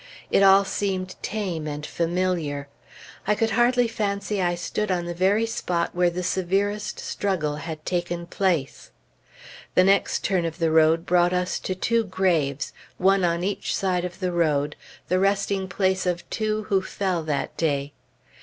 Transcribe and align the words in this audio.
It 0.31 0.41
all 0.41 0.65
seemed 0.65 1.13
tame 1.21 1.67
and 1.67 1.85
familiar. 1.85 2.67
I 3.27 3.35
could 3.35 3.51
hardly 3.51 3.87
fancy 3.87 4.41
I 4.41 4.55
stood 4.55 4.89
on 4.89 5.05
the 5.05 5.13
very 5.13 5.45
spot 5.45 5.93
where 5.93 6.09
the 6.09 6.23
severest 6.23 6.99
struggle 6.99 7.57
had 7.57 7.85
taken 7.85 8.25
place. 8.25 8.89
The 9.75 9.83
next 9.83 10.23
turn 10.23 10.43
of 10.43 10.57
the 10.57 10.71
road 10.71 11.05
brought 11.05 11.33
us 11.33 11.59
to 11.59 11.75
two 11.75 12.03
graves, 12.03 12.73
one 12.97 13.23
on 13.23 13.43
each 13.43 13.75
side 13.75 14.03
of 14.03 14.19
the 14.19 14.31
road, 14.31 14.75
the 15.07 15.19
resting 15.19 15.67
place 15.67 16.07
of 16.07 16.27
two 16.31 16.63
who 16.63 16.81
fell 16.81 17.21
that 17.21 17.55
day. 17.55 17.93